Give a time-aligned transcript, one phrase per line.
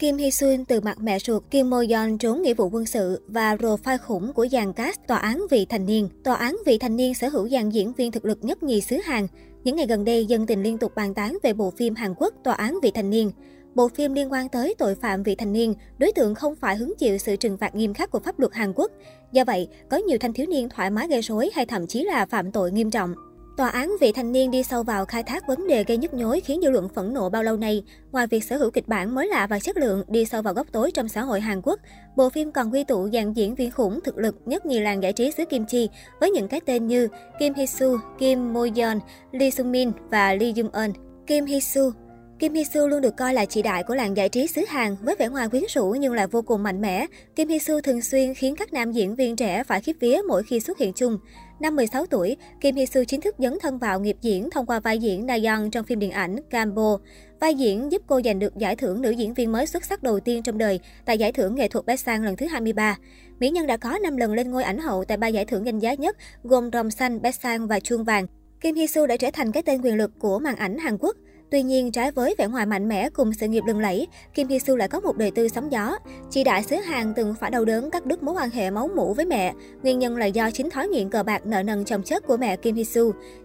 [0.00, 3.22] Kim Hee Sun từ mặt mẹ ruột Kim Mo Yeon trốn nghĩa vụ quân sự
[3.28, 6.08] và profile khủng của dàn cast tòa án vị thành niên.
[6.24, 8.96] Tòa án vị thành niên sở hữu dàn diễn viên thực lực nhất nhì xứ
[8.96, 9.26] Hàn.
[9.64, 12.34] Những ngày gần đây, dân tình liên tục bàn tán về bộ phim Hàn Quốc
[12.44, 13.30] Tòa án vị thành niên.
[13.74, 16.94] Bộ phim liên quan tới tội phạm vị thành niên, đối tượng không phải hứng
[16.98, 18.90] chịu sự trừng phạt nghiêm khắc của pháp luật Hàn Quốc.
[19.32, 22.26] Do vậy, có nhiều thanh thiếu niên thoải mái gây rối hay thậm chí là
[22.26, 23.14] phạm tội nghiêm trọng.
[23.56, 26.40] Tòa án vị thành niên đi sâu vào khai thác vấn đề gây nhức nhối
[26.40, 27.84] khiến dư luận phẫn nộ bao lâu nay.
[28.12, 30.66] Ngoài việc sở hữu kịch bản mới lạ và chất lượng, đi sâu vào góc
[30.72, 31.80] tối trong xã hội Hàn Quốc,
[32.16, 35.12] bộ phim còn quy tụ dàn diễn viên khủng thực lực nhất nhì làng giải
[35.12, 35.88] trí xứ Kim Chi
[36.20, 37.88] với những cái tên như Kim Hee Soo,
[38.18, 38.98] Kim Mo Yeon,
[39.32, 40.92] Lee Sung Min và Lee Jung Eun.
[41.26, 41.90] Kim Hee Soo
[42.38, 44.96] Kim Hee Soo luôn được coi là chị đại của làng giải trí xứ Hàn,
[45.02, 47.06] với vẻ ngoài quyến rũ nhưng lại vô cùng mạnh mẽ.
[47.36, 50.42] Kim Hee Soo thường xuyên khiến các nam diễn viên trẻ phải khiếp vía mỗi
[50.42, 51.18] khi xuất hiện chung.
[51.60, 54.80] Năm 16 tuổi, Kim Hee Soo chính thức dấn thân vào nghiệp diễn thông qua
[54.80, 56.98] vai diễn Na Young trong phim điện ảnh Gambo.
[57.40, 60.20] Vai diễn giúp cô giành được giải thưởng nữ diễn viên mới xuất sắc đầu
[60.20, 62.96] tiên trong đời tại giải thưởng nghệ thuật Busan lần thứ 23.
[63.40, 65.78] Mỹ Nhân đã có 5 lần lên ngôi ảnh hậu tại ba giải thưởng danh
[65.78, 68.26] giá nhất gồm Rồng Xanh, Busan và Chuông Vàng.
[68.60, 71.16] Kim Hee Soo đã trở thành cái tên quyền lực của màn ảnh Hàn Quốc.
[71.50, 74.58] Tuy nhiên, trái với vẻ ngoài mạnh mẽ cùng sự nghiệp lừng lẫy, Kim Hee
[74.58, 75.98] Soo lại có một đời tư sóng gió.
[76.30, 79.14] Chị đại sứ Hàn từng phải đau đớn cắt đứt mối quan hệ máu mủ
[79.14, 79.54] với mẹ.
[79.82, 82.56] Nguyên nhân là do chính thói nghiện cờ bạc nợ nần chồng chất của mẹ
[82.56, 83.02] Kim Hee Soo.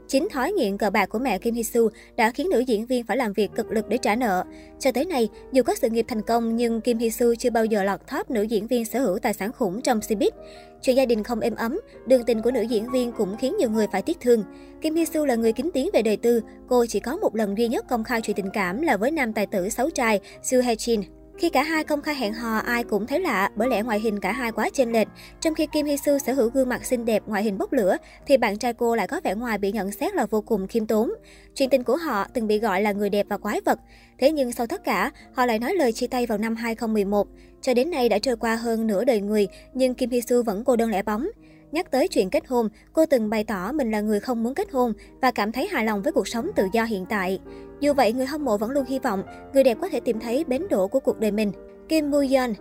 [0.08, 1.82] Chính thói nghiện cờ bạc của mẹ Kim Hee Soo
[2.16, 4.44] đã khiến nữ diễn viên phải làm việc cực lực để trả nợ.
[4.80, 7.66] Cho tới nay, dù có sự nghiệp thành công nhưng Kim Hee Soo chưa bao
[7.66, 10.32] giờ lọt top nữ diễn viên sở hữu tài sản khủng trong showbiz.
[10.82, 13.70] Chuyện gia đình không êm ấm, đường tình của nữ diễn viên cũng khiến nhiều
[13.70, 14.44] người phải tiếc thương.
[14.82, 17.58] Kim Hee Soo là người kính tiếng về đời tư, cô chỉ có một lần
[17.58, 20.60] duy nhất công khai chuyện tình cảm là với nam tài tử xấu trai Soo
[20.62, 21.21] Hye Jin.
[21.42, 24.20] Khi cả hai công khai hẹn hò, ai cũng thấy lạ bởi lẽ ngoại hình
[24.20, 25.08] cả hai quá chênh lệch.
[25.40, 27.98] Trong khi Kim Hee Soo sở hữu gương mặt xinh đẹp, ngoại hình bốc lửa,
[28.26, 30.86] thì bạn trai cô lại có vẻ ngoài bị nhận xét là vô cùng khiêm
[30.86, 31.12] tốn.
[31.56, 33.80] Chuyện tình của họ từng bị gọi là người đẹp và quái vật.
[34.20, 37.28] Thế nhưng sau tất cả, họ lại nói lời chia tay vào năm 2011.
[37.62, 40.64] Cho đến nay đã trôi qua hơn nửa đời người, nhưng Kim Hee Soo vẫn
[40.64, 41.28] cô đơn lẻ bóng.
[41.72, 44.72] Nhắc tới chuyện kết hôn, cô từng bày tỏ mình là người không muốn kết
[44.72, 47.40] hôn và cảm thấy hài lòng với cuộc sống tự do hiện tại.
[47.80, 49.24] Dù vậy, người hâm mộ vẫn luôn hy vọng
[49.54, 51.52] người đẹp có thể tìm thấy bến đỗ của cuộc đời mình.
[51.90, 52.54] Kim Moo Yeon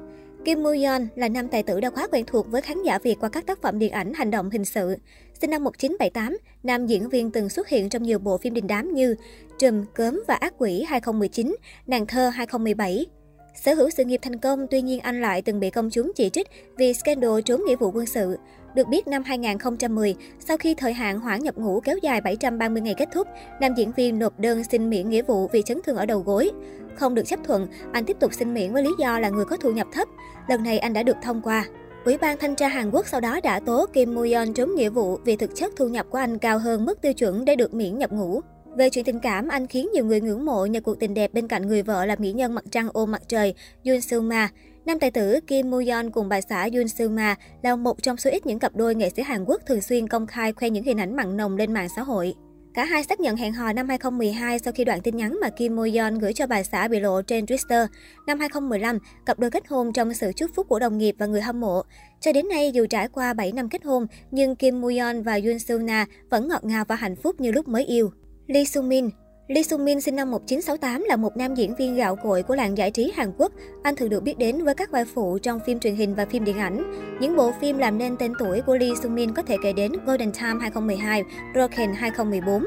[0.44, 3.16] Kim Moo Yeon là nam tài tử đã quá quen thuộc với khán giả Việt
[3.20, 4.96] qua các tác phẩm điện ảnh hành động hình sự.
[5.40, 8.94] Sinh năm 1978, nam diễn viên từng xuất hiện trong nhiều bộ phim đình đám
[8.94, 9.14] như
[9.58, 13.06] Trùm, Cớm và Ác Quỷ 2019, Nàng thơ 2017.
[13.54, 16.30] Sở hữu sự nghiệp thành công, tuy nhiên anh lại từng bị công chúng chỉ
[16.30, 16.46] trích
[16.76, 18.36] vì scandal trốn nghĩa vụ quân sự.
[18.74, 22.94] Được biết năm 2010, sau khi thời hạn hoãn nhập ngũ kéo dài 730 ngày
[22.94, 23.26] kết thúc,
[23.60, 26.50] nam diễn viên nộp đơn xin miễn nghĩa vụ vì chấn thương ở đầu gối.
[26.94, 29.56] Không được chấp thuận, anh tiếp tục xin miễn với lý do là người có
[29.56, 30.08] thu nhập thấp.
[30.48, 31.64] Lần này anh đã được thông qua.
[32.04, 34.88] Ủy ban thanh tra Hàn Quốc sau đó đã tố Kim Moo Yeon trốn nghĩa
[34.88, 37.74] vụ vì thực chất thu nhập của anh cao hơn mức tiêu chuẩn để được
[37.74, 38.40] miễn nhập ngũ.
[38.76, 41.48] Về chuyện tình cảm, anh khiến nhiều người ngưỡng mộ nhờ cuộc tình đẹp bên
[41.48, 43.54] cạnh người vợ là mỹ nhân mặt trăng ôm mặt trời
[43.84, 44.48] Yoon Soo Ma.
[44.86, 48.16] Nam tài tử Kim Moo Yeon cùng bà xã Yoon Soo Ma là một trong
[48.16, 50.84] số ít những cặp đôi nghệ sĩ Hàn Quốc thường xuyên công khai khoe những
[50.84, 52.34] hình ảnh mặn nồng lên mạng xã hội.
[52.74, 55.76] Cả hai xác nhận hẹn hò năm 2012 sau khi đoạn tin nhắn mà Kim
[55.76, 57.86] Mo Yeon gửi cho bà xã bị lộ trên Twitter.
[58.26, 61.40] Năm 2015, cặp đôi kết hôn trong sự chúc phúc của đồng nghiệp và người
[61.40, 61.82] hâm mộ.
[62.20, 65.40] Cho đến nay, dù trải qua 7 năm kết hôn, nhưng Kim Mo Yeon và
[65.44, 68.10] Yoon Soo Na vẫn ngọt ngào và hạnh phúc như lúc mới yêu.
[68.50, 69.10] Lee Sung Min
[69.48, 72.78] Lee Sung Min sinh năm 1968 là một nam diễn viên gạo cội của làng
[72.78, 73.52] giải trí Hàn Quốc.
[73.82, 76.44] Anh thường được biết đến với các vai phụ trong phim truyền hình và phim
[76.44, 76.92] điện ảnh.
[77.20, 79.92] Những bộ phim làm nên tên tuổi của Lee Sung Min có thể kể đến
[80.06, 82.64] Golden Time 2012, Broken 2014.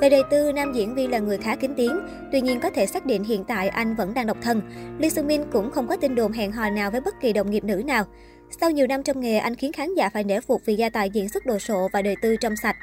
[0.00, 2.00] Về đời tư, nam diễn viên là người khá kín tiếng,
[2.32, 4.62] tuy nhiên có thể xác định hiện tại anh vẫn đang độc thân.
[4.98, 7.50] Lee Sung Min cũng không có tin đồn hẹn hò nào với bất kỳ đồng
[7.50, 8.04] nghiệp nữ nào.
[8.60, 11.10] Sau nhiều năm trong nghề, anh khiến khán giả phải nể phục vì gia tài
[11.10, 12.76] diễn xuất đồ sộ và đời tư trong sạch.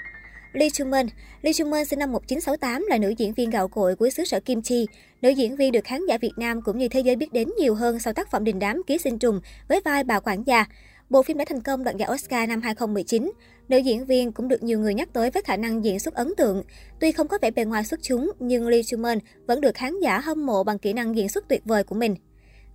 [0.54, 1.08] Lee Chung Min
[1.42, 4.40] Lee Chung Min sinh năm 1968 là nữ diễn viên gạo cội của xứ sở
[4.40, 4.88] Kim Chi.
[5.22, 7.76] Nữ diễn viên được khán giả Việt Nam cũng như thế giới biết đến nhiều
[7.76, 10.66] hơn sau tác phẩm đình đám Ký sinh trùng với vai bà quản gia.
[11.10, 13.32] Bộ phim đã thành công đoạt giải Oscar năm 2019.
[13.70, 16.36] Nữ diễn viên cũng được nhiều người nhắc tới với khả năng diễn xuất ấn
[16.38, 16.64] tượng.
[17.00, 20.00] Tuy không có vẻ bề ngoài xuất chúng, nhưng Lee Chung Min vẫn được khán
[20.00, 22.16] giả hâm mộ bằng kỹ năng diễn xuất tuyệt vời của mình.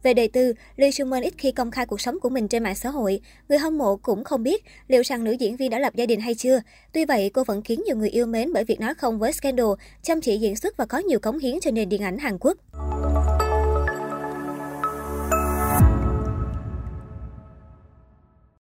[0.03, 2.62] Về đời tư, Lee Sung Min ít khi công khai cuộc sống của mình trên
[2.62, 3.21] mạng xã hội.
[3.49, 6.21] Người hâm mộ cũng không biết liệu rằng nữ diễn viên đã lập gia đình
[6.21, 6.61] hay chưa.
[6.93, 9.67] Tuy vậy, cô vẫn khiến nhiều người yêu mến bởi việc nói không với scandal,
[10.03, 12.56] chăm chỉ diễn xuất và có nhiều cống hiến cho nền điện ảnh Hàn Quốc.